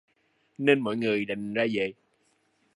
[0.57, 1.93] Nên mọi người đành ra về